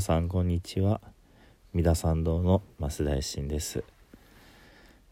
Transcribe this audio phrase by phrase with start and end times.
[0.00, 1.00] さんこんにちは。
[1.74, 3.82] 三田参道の増大臣です、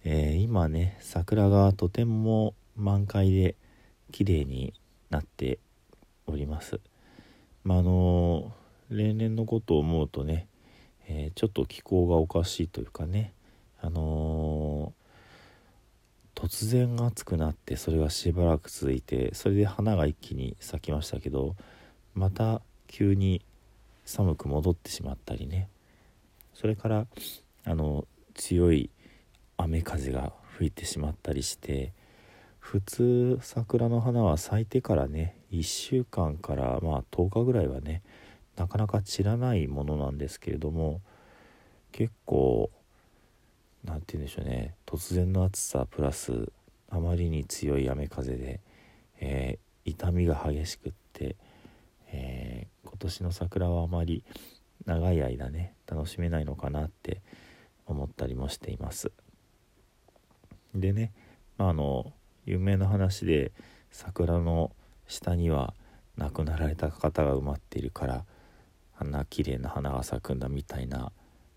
[0.05, 3.57] えー今ね桜がとても満開で
[4.13, 4.75] 綺麗に
[5.11, 5.59] なって
[6.27, 6.81] おります。
[7.65, 8.53] まああの
[8.89, 10.47] 例年のことを思うとね、
[11.09, 13.33] えーちょっと気候がおかしいというかね
[13.81, 21.57] あのー突然暑くなってそれがしばらく続いてそれで花が一気に咲きましたけど
[22.15, 23.43] また急に
[24.07, 25.69] 寒く戻ってしまったりね。
[26.55, 27.07] それから
[27.65, 28.89] あの強い
[29.59, 31.93] 雨風が吹いてしまったりして
[32.59, 38.03] 普通桜の花は咲いてからね1週間からまあ10日ぐらいはね
[38.57, 41.03] なかなか散らないものなんですけれども
[41.93, 42.71] 結構
[43.85, 46.51] 何て言うんでしょうね突然の暑さプラス
[46.89, 48.61] あまりに強い雨風で、
[49.21, 51.37] えー痛みが激しくって、
[52.09, 52.67] え
[52.97, 54.25] 今年の桜はあまり
[54.87, 57.21] 長い間ね楽しめないのかなって
[57.85, 59.13] 思ったりもしています。
[60.75, 61.13] でね、
[61.59, 62.11] まあ、あの
[62.47, 63.53] 有名な話で
[63.91, 64.73] 桜の
[65.07, 65.75] 下には
[66.17, 68.25] 亡くなられた方が埋まっているから
[68.99, 71.13] あんな綺麗な花が咲くんだみたいな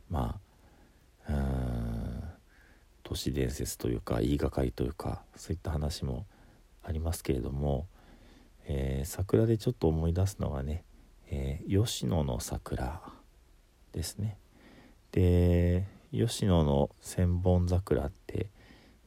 [0.10, 0.40] ま
[1.26, 2.24] あうーん
[3.04, 6.26] 都市伝説というか言いがかりというかそういった話も
[6.84, 7.88] ありますけれども、
[8.66, 10.84] えー桜でちょっと思い出すのがね、
[11.30, 13.02] えー吉野の桜
[13.94, 14.38] ですね。
[15.12, 18.50] で吉野の千本桜って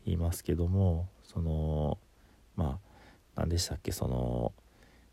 [0.05, 1.99] 言いますけどもその
[2.57, 2.79] ま
[3.35, 4.53] あ何でしたっけその、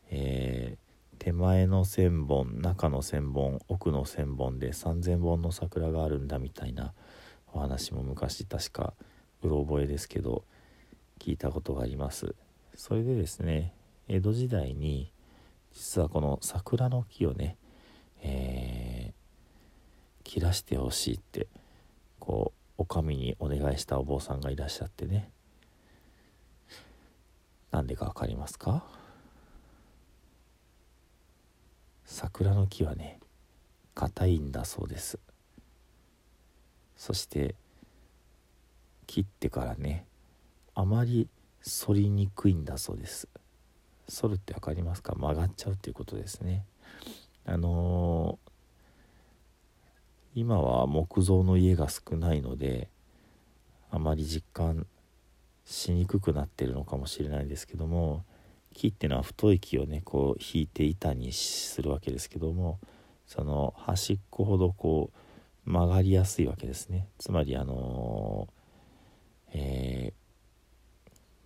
[0.09, 0.89] えー
[1.19, 6.93] 手前の1,000本中の1,000本奥の1,000本で3,000本の桜があるんだみたいな
[7.53, 8.93] お話も昔確か
[9.43, 10.45] うろ覚えですけど
[11.19, 12.35] 聞いたことがあります
[12.73, 13.73] それでですね
[14.07, 15.11] 江戸時代に
[15.74, 17.57] 実はこの桜の木をね、
[18.22, 19.19] えー
[20.25, 21.47] 切らしてほしいって
[22.19, 25.31] こうお上にお願いしたお坊さんがいらっしゃってね。
[27.72, 28.84] なんでか分かりますか？
[32.06, 33.19] 桜の木はね
[33.96, 35.18] 硬いんだそうです。
[36.96, 37.56] そして
[39.07, 40.06] 切ってからね
[40.75, 41.28] あまり
[41.88, 43.27] 反りにくいんだそうです。
[44.09, 45.15] 反るって分かりますか？
[45.15, 46.65] 曲がっちゃうっていうことですね。
[47.45, 48.50] あのー
[50.35, 52.88] 今は木造の家が少ないので
[53.89, 54.85] あまり実感
[55.65, 58.23] しにくくなってるのかもしれないですけども
[58.73, 62.79] 木っていうのは太い木をねこう引いて板にするわけですけども
[63.25, 65.12] その端っこほどこ
[65.65, 67.07] う曲がりやすいわけですね。
[67.17, 70.13] つまりあのーえ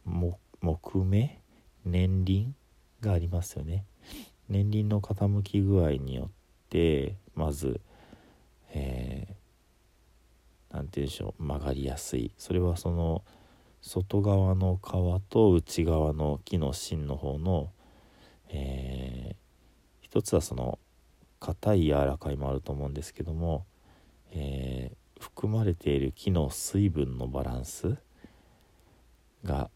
[0.05, 1.39] ー木目
[1.85, 2.55] 年輪
[3.01, 3.85] がありますよね。
[4.49, 6.29] 年輪の傾き具合によっ
[6.69, 7.81] てまず
[8.73, 9.41] えーて
[10.73, 12.33] 言うんでしょう曲がりやすい。
[12.37, 13.23] それはその
[13.81, 17.69] 外側の皮と内側の木の芯の方の、
[18.49, 19.43] えー
[20.01, 20.77] 一つはその
[21.39, 23.65] 硬い柔らかいもあると思うんですけども、
[24.31, 27.95] えー含まれている木の水分のバランス
[29.45, 29.69] が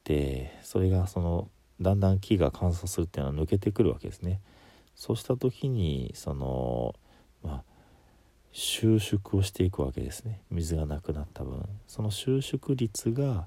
[0.00, 1.48] ってそれがその
[1.80, 4.40] だんだん木が乾燥するっていうのは抜けてくるわけですね。
[4.94, 6.94] そうした時にその
[7.42, 7.70] まあ
[8.52, 13.46] 収縮をしていくわけですね水がなくなった分その収縮率が、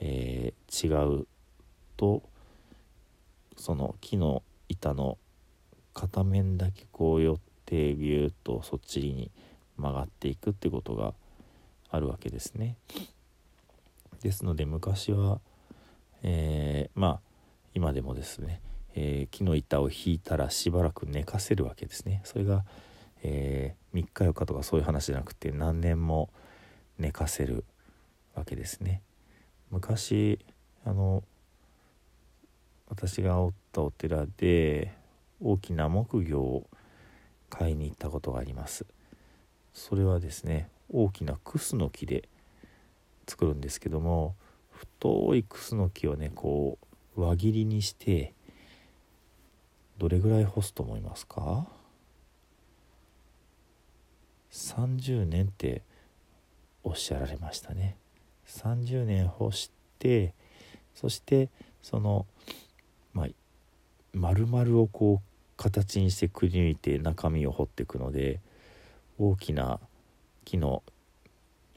[0.00, 1.26] えー、違う
[1.96, 2.22] と
[3.56, 5.18] その木の板の
[5.92, 9.30] 片面だけこう寄ってギューッとそっちに
[9.76, 11.14] 曲がっていくってことが
[11.90, 12.76] あるわけですね。
[14.22, 15.40] ですので昔は、
[16.22, 17.20] えー、まあ
[17.74, 18.60] 今でもですね、
[18.94, 22.20] えー、木の板を引いたらしばらく寝かせるわけですね。
[22.24, 22.64] それが、
[23.22, 26.30] えー、3日4日とかそういう話じゃなくて何年も
[26.98, 27.64] 寝かせる
[28.34, 29.02] わけですね。
[29.70, 30.38] 昔
[30.84, 31.22] あの
[32.88, 34.92] 私がおったお寺で
[35.40, 36.66] 大きな木魚を
[37.48, 38.84] 買いに行ったことがあります
[39.72, 42.28] それはですね大きなクスの木で
[43.28, 44.34] 作るんですけども
[44.80, 46.78] 太いクスの木をねこ
[47.14, 48.32] う輪切りにして
[49.98, 51.66] どれぐらい干すと思いますか
[54.50, 55.82] ？30年って
[56.82, 57.98] おっしゃられましたね。
[58.46, 60.32] 30年干して
[60.94, 61.50] そして
[61.82, 62.26] その
[63.12, 63.26] まあ、
[64.14, 68.40] 丸々をこう形にしてくり抜いて中身を掘っていくので
[69.18, 69.78] 大きな
[70.46, 70.82] 木の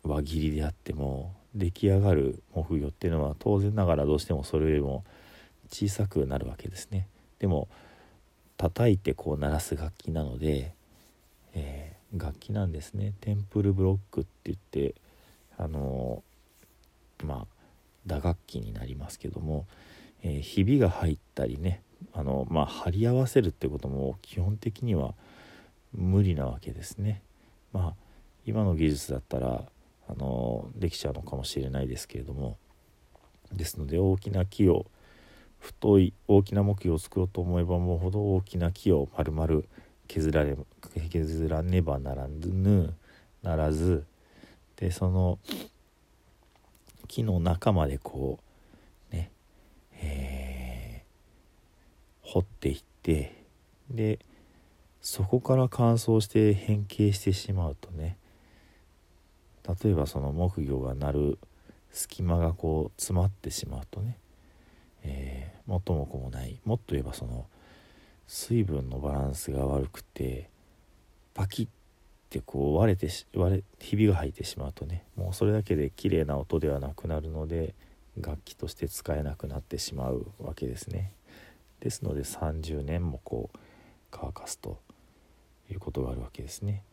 [0.03, 5.03] 輪切りであっても出来上がる木魚っていうのは当然ながらどうしてもそれよりも
[5.69, 7.07] 小さくなるわけですね。
[7.39, 7.67] でも
[8.57, 10.73] 叩いてこう鳴らす楽器なので、
[11.53, 14.95] えー、楽器なんですねテンプルブロックって言って
[15.57, 17.47] あのー、まあ
[18.05, 19.65] 打楽器になりますけども
[20.23, 21.81] えー、ひびが入ったりね
[22.13, 25.13] あの、まあ、貼り合わせるってことも基本的には
[25.93, 27.21] 無理なわけですね。
[27.71, 27.93] まあ
[28.45, 29.63] 今の技術だったら
[30.15, 32.57] あのできちゃうのかもしれないですけれども。
[33.55, 34.87] ですので大きな木を
[35.59, 39.63] 太い大きな木を作ろうと思えばもうほど大きな木を丸々
[40.07, 40.57] 削られ
[41.09, 42.93] 削らねばならぬ
[43.41, 44.05] ならず。
[44.75, 45.39] でその
[47.07, 48.39] 木の中までこ
[49.11, 49.31] うね
[49.93, 53.43] えー、掘っていって
[53.89, 54.19] で
[54.99, 58.17] そこから乾燥して変形してしまうとね
[59.67, 61.39] 例えばその木魚が鳴る
[61.91, 64.17] 隙間がこう詰まってしまうとね、
[65.03, 67.45] えー、元も子もないもっと言えばその
[68.27, 70.49] 水分のバランスが悪くて
[71.33, 71.67] パキッ
[72.29, 77.75] てこう割れて割れひびが入ってしまうとねもうそれだけで綺麗な音ではなくなるので
[78.19, 81.11] 楽器として使えなくなってしまうわけですね。
[81.79, 83.57] ですので30年もこう
[84.11, 84.79] 乾かすと
[85.71, 86.83] いうことがあるわけですね。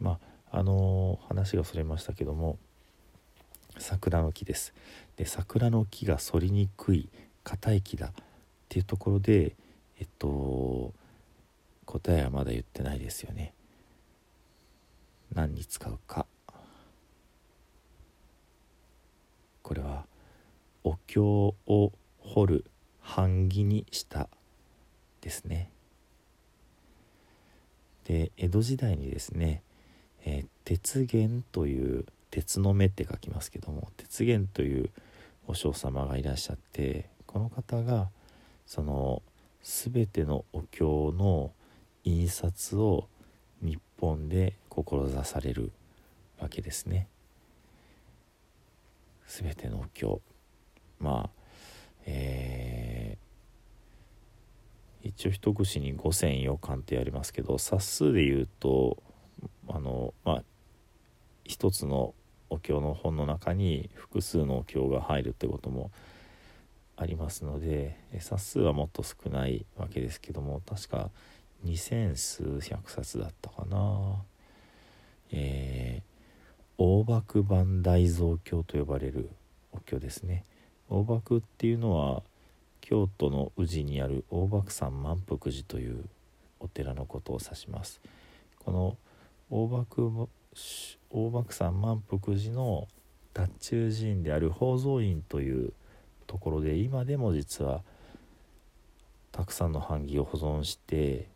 [0.00, 0.18] まあ
[0.52, 2.58] あの、話がそれましたけども
[3.78, 4.74] 桜の木です。
[5.16, 7.08] で桜の木が反りにくい
[7.42, 8.12] 硬い木だっ
[8.68, 9.56] ていうところで
[9.98, 10.92] えっと
[11.86, 13.54] 答えはまだ言ってないですよね。
[15.34, 16.26] 何に使うか。
[19.62, 20.04] これは
[20.84, 22.64] お経を掘る
[23.16, 24.28] 版木にした
[25.22, 25.70] ですね
[28.04, 29.62] で江戸時代にですね、
[30.24, 34.90] えー、鉄源という鉄の目って書きますけども鉄源という
[35.46, 38.08] お嬢様がいらっしゃってこの方が
[38.66, 39.22] その
[39.62, 41.52] 全てのお経の
[42.04, 43.08] 印刷を
[43.60, 45.72] 日本で志される
[46.40, 47.06] わけですね。
[49.28, 50.20] 全てのお経
[50.98, 51.42] まあ
[52.04, 59.02] えー、一応一口に5千4巻ってやりますけど冊数で言うと
[59.68, 60.42] あのまあ
[61.44, 62.14] 一つの
[62.50, 65.90] お経の本の中に複数のお経が入るってことも
[66.96, 71.10] ありますので冊数はもっと少ないわけですけども確か
[71.64, 74.22] 2,000数百冊だったかな。
[75.30, 79.30] えー、大幕版大蔵経と呼ばれる
[79.72, 80.44] お経ですね。
[80.90, 82.22] 大幕っていうのは
[82.82, 86.04] 京都の宇治にある大幕山満腹寺という
[86.60, 88.00] お寺のことを指します
[88.58, 88.96] この
[89.54, 90.28] 大幕
[91.10, 92.88] 大幕山満腹寺の
[93.34, 95.74] 達中寺院である宝蔵院という
[96.26, 97.82] ところで今でも実は
[99.30, 101.28] たくさんの版木を保存して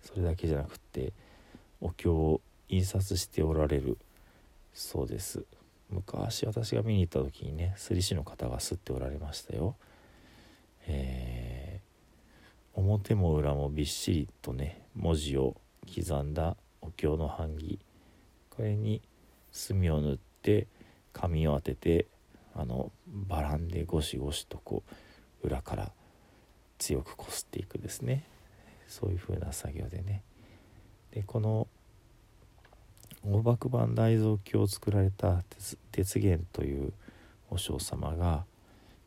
[0.00, 1.12] それだけじゃなくって
[1.82, 2.40] お経を
[2.70, 3.98] 印刷しておられる
[4.72, 5.44] そうです
[5.90, 9.76] 昔私が見に行った時にね摺師の方が刷っておられましたよ。
[10.86, 15.54] えー、表も裏もびっしりとね文字を
[15.94, 17.78] 刻んだお経の版木。
[18.50, 19.00] これに
[19.50, 20.66] 墨を塗って
[21.12, 22.06] 紙を当てて
[22.54, 24.82] あのバランでゴシゴシとこ
[25.42, 25.92] う裏から
[26.78, 28.24] 強くこすっていくですね。
[28.88, 30.22] そういう風な作業でね。
[31.12, 31.66] でこの
[33.24, 35.42] 大幕版大蔵経を作られた
[35.92, 36.92] 鉄源という
[37.50, 38.44] 和尚様が、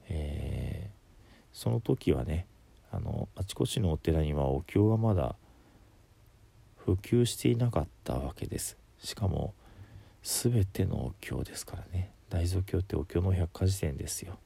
[0.07, 1.17] えー、
[1.51, 2.47] その時はね
[2.91, 5.35] あのあちこちのお寺にはお経がまだ
[6.85, 8.77] 普及していなかったわけです。
[8.99, 9.53] しかも
[10.21, 12.11] 全てのお経ですからね。
[12.29, 14.37] 大蔵経ってお経の百科事典ですよ。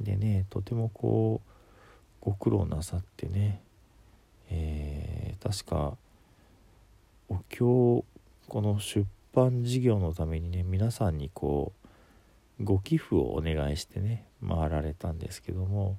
[0.00, 3.60] でねとてもこうご苦労なさってね、
[4.50, 5.96] えー、確か
[7.28, 8.04] お経
[8.48, 11.72] この出版事業のためにね皆さんにこ
[12.60, 15.98] うご寄付をお願いしてね回られたんですけども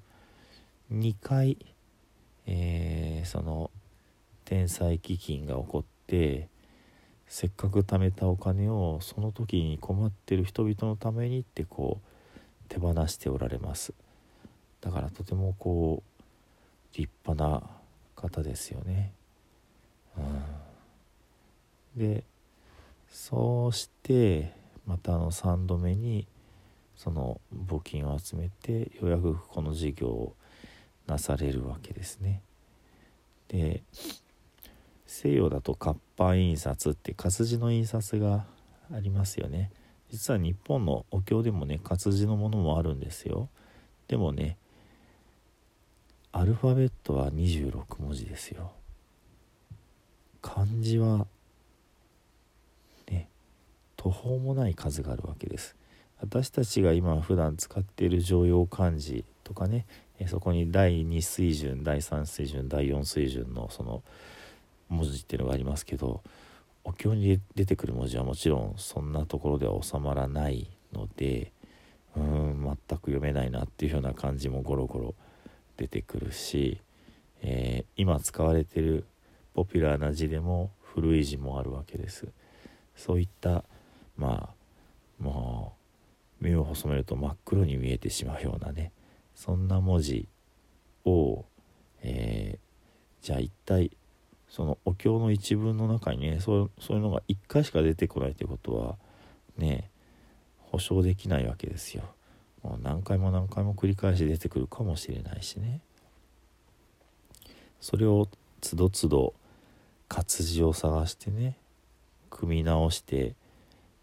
[0.92, 1.58] 2回、
[2.48, 3.72] えー、その
[4.46, 6.48] 天災基金が起こって
[7.28, 12.10] せっかく貯めたお金をその時に困ってる人々のためにってこう
[12.70, 13.94] 手放しておられます。
[14.82, 17.64] だからとてもこう立派な
[18.16, 19.12] 方ですよね、
[20.16, 20.22] う
[22.00, 22.24] ん、で
[23.10, 24.54] そうして
[24.86, 26.28] またあの3度目に
[26.96, 30.36] その募金を集めてようやくこの事業を
[31.08, 32.42] なされるわけですね。
[33.48, 33.84] で
[35.06, 38.46] 西洋だと活版印刷って活字の印刷が
[38.94, 39.72] ありますよね。
[40.12, 43.50] 実は日本のお経でもね活字のものもあるんですよ。
[44.08, 44.58] でもね
[46.32, 48.72] アルファベットは26文字ですよ。
[50.46, 51.26] 漢字は
[53.10, 53.28] ね
[53.98, 55.76] 途方もない数があるわけです
[56.22, 59.88] 私たちが今普段使っている常用漢字とかね
[60.28, 64.04] そこに第2水準第3水準第4水準のその
[64.90, 66.22] 文字っていうのがありますけど
[66.84, 71.52] お経に出てくる文字はもちろんそんなところでは収まらないので
[72.16, 75.16] うん全く読めないなっていうような感じもゴロゴロ
[75.78, 76.80] 出てくるし、
[77.42, 79.06] えー、今使われてる
[79.54, 82.28] ポピュラーな字でも古い字もあるわけです。
[82.96, 83.66] そういった
[84.18, 84.50] ま
[85.20, 85.74] あも
[86.42, 88.92] う目を細めると真っ黒に見えてしまうようなね
[89.34, 90.28] そんな文字
[91.04, 91.46] を、
[92.02, 93.92] えー、じゃあ一体
[94.56, 98.96] そのお経の一文の中にねそうそういうのが1回しか出てこないということは
[99.58, 99.90] ね
[100.72, 102.04] 保証できないわけですよ。
[102.64, 105.82] もう何回も何回も繰り返し出てくるかもしれないしね。
[107.82, 108.30] それを
[108.62, 109.34] つどつど
[110.08, 111.58] 活字を探してね
[112.30, 113.36] 組み直して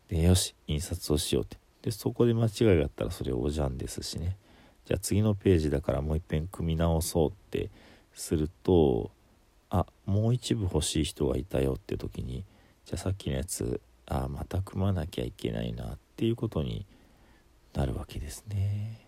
[0.08, 4.36] でよし印刷をしようってでそこで間違いがあったらそれおじゃんですしね
[4.84, 7.70] じゃあ次のページだからもう一遍組み直そうって
[8.12, 9.10] すると
[9.74, 12.44] あもう一部欲しい人がいたよって時に
[12.84, 16.84] じゃあさっきのやつあまた組まなきゃいけないなっていうことに
[17.72, 19.06] なるわけですね。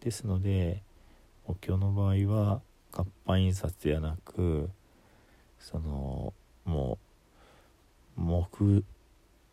[0.00, 0.82] ですので
[1.46, 2.60] お経の場合は
[2.92, 4.68] 活版印刷ではなく
[5.58, 6.34] その
[6.66, 6.98] も
[8.18, 8.84] う木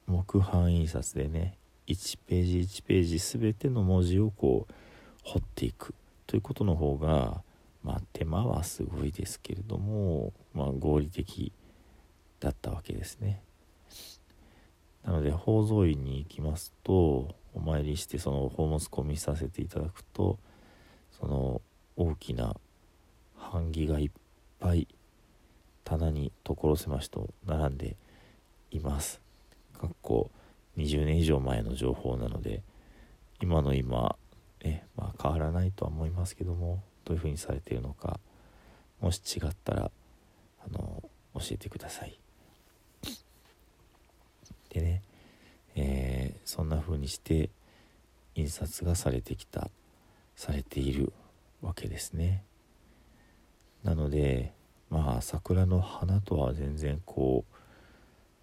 [0.07, 4.73] 木版印刷でね1ページ1ページ全ての文字をこう
[5.23, 5.95] 彫っていく
[6.27, 7.43] ということの方が
[7.83, 11.51] まあ手間はすごいですけれども、まあ、合理的
[12.39, 13.41] だったわけですね。
[15.03, 20.37] なので宝蔵院に行きますとお参りしてその宝物庫を見させていただくと
[21.19, 21.61] その
[21.95, 22.55] 大きな
[23.51, 24.11] 版木がいっ
[24.59, 24.87] ぱい
[25.83, 27.95] 棚に所狭しと並んで
[28.69, 29.19] います。
[29.79, 30.29] かっこ
[30.77, 32.61] 20年以上前の情報なので
[33.41, 34.15] 今の今、
[34.63, 38.19] ねまあ、変わらないとは思いますけどもどういうふうにされているのか
[38.99, 39.91] もし違ったら
[40.65, 41.03] あの
[41.35, 42.17] 教えてください。
[44.69, 45.01] でね、
[45.75, 47.49] えー、そんな風にして
[48.35, 49.69] 印刷がされてきた
[50.35, 51.11] されている
[51.61, 52.43] わけですね。
[53.83, 54.53] なので
[54.89, 57.55] まあ桜の花とは全然こう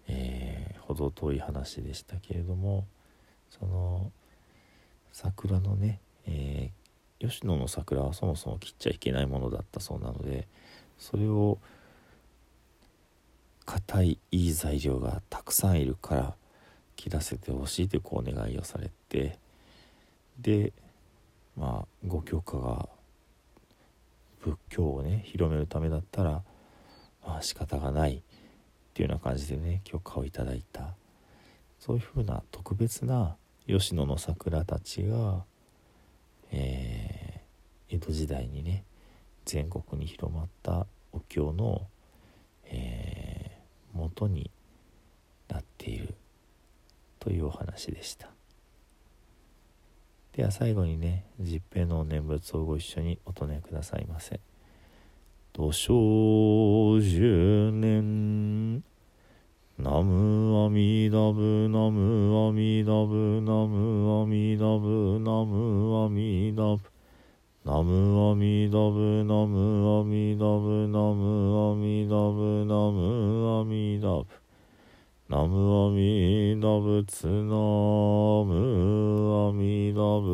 [0.09, 2.87] えー、程遠い話でしたけれども
[3.49, 4.11] その
[5.11, 6.88] 桜のね、えー、
[7.19, 10.47] 吉野の桜はそもそも切っちゃいけないものだったそうなので
[10.97, 11.57] それを
[13.65, 16.35] 硬いいい材料がたくさんいるから
[16.95, 19.37] 切らせてほしいというこうお願いをされて
[20.39, 20.73] で
[21.57, 22.89] まあご許可が
[24.41, 26.41] 仏教をね広めるためだったら
[27.25, 28.21] まあ仕方がないっ
[28.93, 30.93] ていうような感じでね許可をいただいた。
[31.79, 35.45] そういうふうな特別な吉野の桜たちが、
[36.51, 36.98] えー、
[37.89, 38.83] 江戸時代にね
[39.45, 41.87] 全国に広まったお経の、
[42.65, 44.51] えー、元に
[45.47, 46.13] なっている
[47.19, 48.29] というお話でした。
[50.33, 54.39] では最後にね十平の念仏をご一緒にお唱えくださいませ。
[55.51, 58.83] 土生十年
[59.79, 66.79] ナムアミダブナムアミダブナムアミダブナムアミダブ
[67.71, 74.25] ナムアミダブナムアミダブナムアミダブナムアミダブ
[75.29, 77.31] ナムアミダブツナ
[78.43, 78.49] ム
[79.49, 80.29] アミダブ